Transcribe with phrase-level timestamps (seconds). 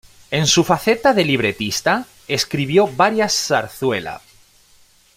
[0.31, 4.19] En su faceta de libretista, escribió varias zarzuela.